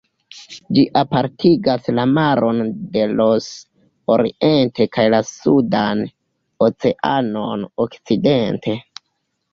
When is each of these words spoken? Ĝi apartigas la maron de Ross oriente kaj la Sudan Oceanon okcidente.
Ĝi 0.75 0.83
apartigas 1.01 1.89
la 1.97 2.05
maron 2.13 2.71
de 2.95 3.03
Ross 3.11 3.51
oriente 4.15 4.89
kaj 4.97 5.07
la 5.15 5.21
Sudan 5.35 6.05
Oceanon 6.69 7.71
okcidente. 7.87 8.79